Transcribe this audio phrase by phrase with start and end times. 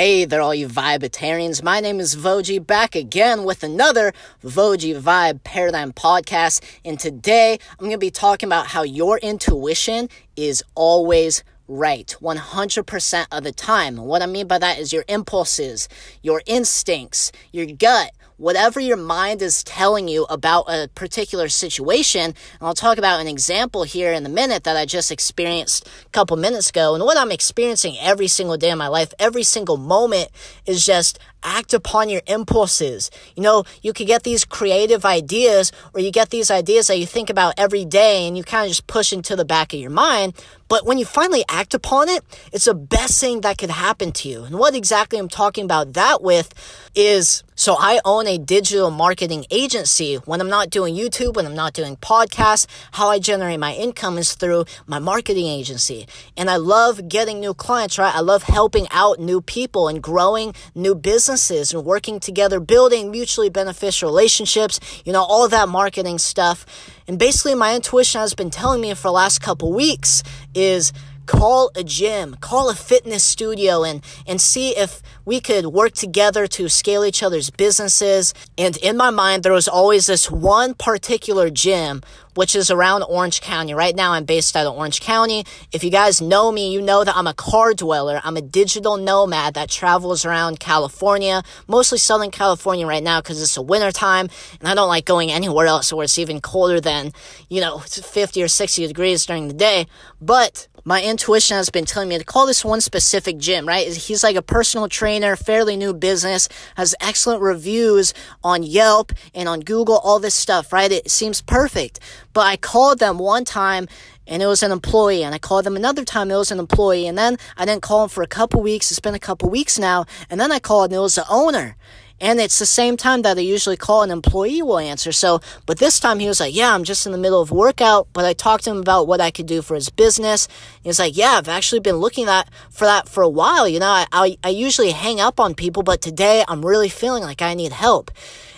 [0.00, 1.62] Hey there, all you Vibetarians.
[1.62, 6.64] My name is Voji, back again with another Voji Vibe Paradigm podcast.
[6.86, 13.26] And today I'm going to be talking about how your intuition is always right 100%
[13.30, 13.98] of the time.
[13.98, 15.86] What I mean by that is your impulses,
[16.22, 22.24] your instincts, your gut, whatever your mind is telling you about a particular situation.
[22.24, 26.08] And I'll talk about an example here in a minute that I just experienced a
[26.08, 26.94] couple minutes ago.
[26.94, 30.30] And what I'm experiencing every single day in my life, every single moment
[30.64, 33.10] is just act upon your impulses.
[33.36, 37.06] You know, you could get these creative ideas or you get these ideas that you
[37.06, 39.90] think about every day and you kind of just push into the back of your
[39.90, 40.34] mind.
[40.68, 44.28] But when you finally act upon it, it's the best thing that could happen to
[44.28, 44.44] you.
[44.44, 46.54] And what exactly I'm talking about that with
[46.94, 50.14] is so I own a digital marketing agency.
[50.14, 54.16] When I'm not doing YouTube, when I'm not doing podcasts, how I generate my income
[54.16, 56.06] is through my marketing agency.
[56.36, 58.14] And I love getting new clients, right?
[58.14, 61.29] I love helping out new people and growing new businesses
[61.72, 66.66] and working together, building mutually beneficial relationships, you know, all that marketing stuff.
[67.06, 70.22] And basically my intuition has been telling me for the last couple weeks
[70.54, 70.92] is
[71.30, 76.48] call a gym, call a fitness studio and, and see if we could work together
[76.48, 78.34] to scale each other's businesses.
[78.58, 82.02] And in my mind, there was always this one particular gym,
[82.34, 83.74] which is around Orange County.
[83.74, 85.44] Right now, I'm based out of Orange County.
[85.70, 88.20] If you guys know me, you know that I'm a car dweller.
[88.24, 93.56] I'm a digital nomad that travels around California, mostly Southern California right now because it's
[93.56, 94.28] a winter time
[94.58, 97.12] and I don't like going anywhere else where it's even colder than,
[97.48, 99.86] you know, 50 or 60 degrees during the day.
[100.20, 103.86] But my intuition has been telling me to call this one specific gym, right?
[103.88, 109.60] He's like a personal trainer, fairly new business, has excellent reviews on Yelp and on
[109.60, 110.90] Google, all this stuff, right?
[110.90, 112.00] It seems perfect.
[112.32, 113.88] But I called them one time
[114.26, 117.08] and it was an employee, and I called them another time, it was an employee,
[117.08, 118.92] and then I didn't call them for a couple weeks.
[118.92, 121.76] It's been a couple weeks now, and then I called and it was the owner.
[122.20, 125.10] And it's the same time that I usually call an employee will answer.
[125.10, 128.08] So, but this time he was like, Yeah, I'm just in the middle of workout.
[128.12, 130.46] But I talked to him about what I could do for his business.
[130.82, 133.66] He's like, Yeah, I've actually been looking at for that for a while.
[133.66, 137.22] You know, I, I, I usually hang up on people, but today I'm really feeling
[137.22, 138.10] like I need help.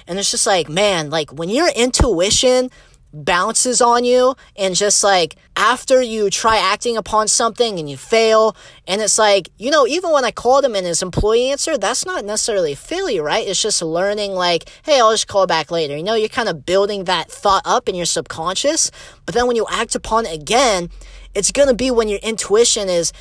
[0.06, 2.70] And it's just like, man, like when your intuition
[3.12, 8.56] bounces on you and just like after you try acting upon something and you fail
[8.86, 12.06] and it's like you know even when i called him and his employee answered that's
[12.06, 13.46] not necessarily failure right?
[13.46, 15.96] It's just learning like hey i'll just call back later.
[15.96, 18.90] You know you're kind of building that thought up in your subconscious
[19.26, 20.88] but then when you act upon it again
[21.34, 23.12] it's going to be when your intuition is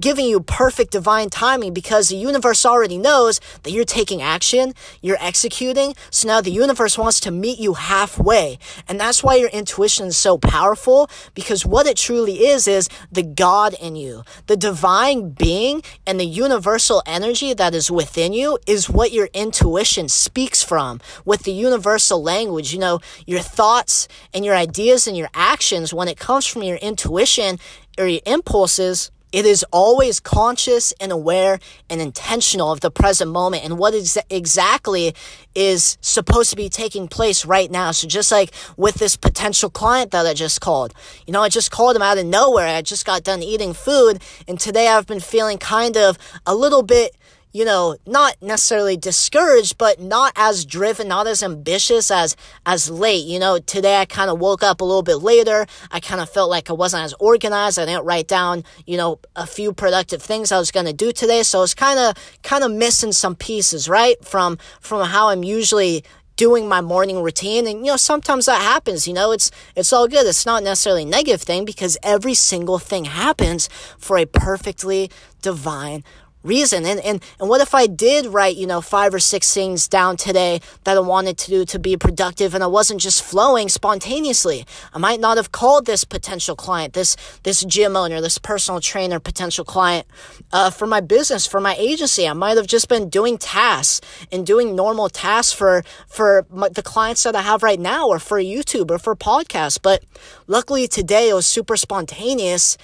[0.00, 5.18] giving you perfect divine timing because the universe already knows that you're taking action, you're
[5.20, 5.94] executing.
[6.10, 8.58] So now the universe wants to meet you halfway.
[8.88, 13.22] And that's why your intuition is so powerful because what it truly is, is the
[13.22, 14.22] God in you.
[14.46, 20.08] The divine being and the universal energy that is within you is what your intuition
[20.08, 22.72] speaks from with the universal language.
[22.72, 26.76] You know, your thoughts and your ideas and your actions when it comes from your
[26.76, 27.58] intuition
[27.98, 31.58] or your impulses it is always conscious and aware
[31.90, 35.14] and intentional of the present moment and what is exactly
[35.54, 37.90] is supposed to be taking place right now.
[37.90, 40.94] So just like with this potential client that I just called,
[41.26, 42.68] you know, I just called him out of nowhere.
[42.68, 46.16] I just got done eating food and today I've been feeling kind of
[46.46, 47.16] a little bit
[47.52, 52.36] you know, not necessarily discouraged, but not as driven, not as ambitious as,
[52.66, 53.24] as late.
[53.24, 55.66] You know, today I kind of woke up a little bit later.
[55.90, 57.78] I kind of felt like I wasn't as organized.
[57.78, 61.12] I didn't write down, you know, a few productive things I was going to do
[61.12, 61.42] today.
[61.42, 64.22] So it's kind of, kind of missing some pieces, right?
[64.24, 66.04] From, from how I'm usually
[66.36, 70.06] doing my morning routine and you know sometimes that happens you know it's it's all
[70.06, 75.10] good it's not necessarily negative thing because every single thing happens for a perfectly
[75.42, 76.04] divine
[76.42, 76.86] reason.
[76.86, 80.16] And, and, and what if I did write, you know, five or six things down
[80.16, 84.64] today that I wanted to do to be productive and I wasn't just flowing spontaneously?
[84.94, 89.20] I might not have called this potential client, this, this gym owner, this personal trainer,
[89.20, 90.06] potential client,
[90.52, 92.28] uh, for my business, for my agency.
[92.28, 94.00] I might have just been doing tasks
[94.32, 98.18] and doing normal tasks for, for my, the clients that I have right now or
[98.18, 99.78] for YouTube or for podcasts.
[99.80, 100.04] But
[100.46, 102.78] luckily today it was super spontaneous.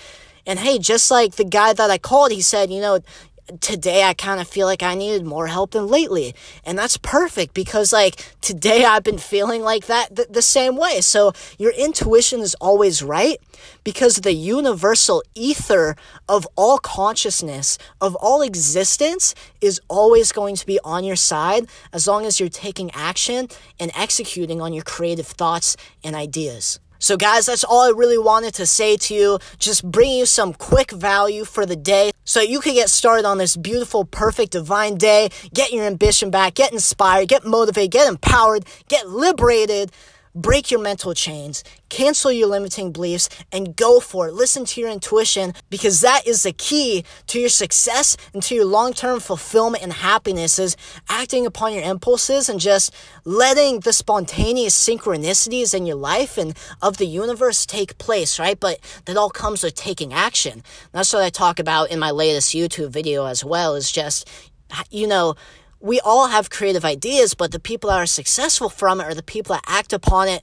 [0.46, 3.00] And hey, just like the guy that I called, he said, you know,
[3.60, 6.34] today I kind of feel like I needed more help than lately.
[6.64, 11.00] And that's perfect because like today I've been feeling like that th- the same way.
[11.00, 13.38] So your intuition is always right
[13.84, 15.96] because the universal ether
[16.28, 22.06] of all consciousness, of all existence is always going to be on your side as
[22.06, 23.48] long as you're taking action
[23.78, 26.80] and executing on your creative thoughts and ideas.
[26.98, 29.38] So, guys, that's all I really wanted to say to you.
[29.58, 33.38] Just bring you some quick value for the day so you can get started on
[33.38, 35.28] this beautiful, perfect, divine day.
[35.52, 39.92] Get your ambition back, get inspired, get motivated, get empowered, get liberated
[40.34, 44.34] break your mental chains, cancel your limiting beliefs, and go for it.
[44.34, 48.64] Listen to your intuition because that is the key to your success and to your
[48.64, 50.76] long term fulfillment and happiness is
[51.08, 52.94] acting upon your impulses and just
[53.24, 58.58] letting the spontaneous synchronicities in your life and of the universe take place, right?
[58.58, 60.62] But that all comes with taking action.
[60.92, 64.28] That's what I talk about in my latest YouTube video as well, is just,
[64.90, 65.34] you know,
[65.84, 69.22] we all have creative ideas, but the people that are successful from it are the
[69.22, 70.42] people that act upon it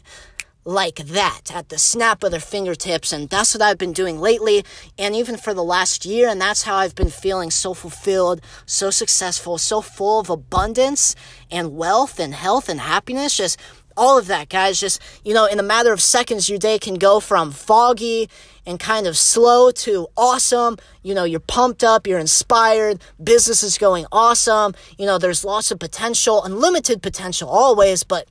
[0.64, 3.12] like that at the snap of their fingertips.
[3.12, 4.64] And that's what I've been doing lately
[5.00, 6.30] and even for the last year.
[6.30, 11.16] And that's how I've been feeling so fulfilled, so successful, so full of abundance
[11.50, 13.36] and wealth and health and happiness.
[13.36, 13.60] Just
[14.02, 14.80] all of that, guys.
[14.80, 18.30] Just, you know, in a matter of seconds, your day can go from foggy
[18.66, 20.78] and kind of slow to awesome.
[21.04, 24.74] You know, you're pumped up, you're inspired, business is going awesome.
[24.98, 28.04] You know, there's lots of potential, unlimited potential always.
[28.04, 28.28] But,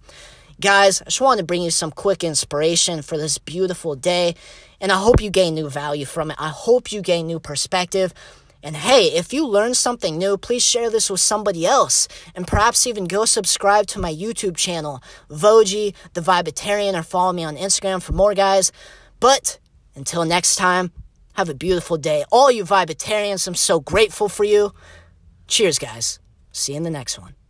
[0.61, 4.35] guys, I just want to bring you some quick inspiration for this beautiful day.
[4.81, 6.37] And I hope you gain new value from it.
[6.41, 8.13] I hope you gain new perspective.
[8.63, 12.09] And hey, if you learned something new, please share this with somebody else.
[12.35, 17.45] And perhaps even go subscribe to my YouTube channel, Voji, the Vibetarian, or follow me
[17.45, 18.71] on Instagram for more, guys.
[19.19, 19.59] But
[19.95, 20.93] until next time,
[21.35, 22.25] have a beautiful day.
[22.31, 24.73] All you Vibetarians, I'm so grateful for you.
[25.47, 26.19] Cheers, guys.
[26.53, 27.35] See you in the next one.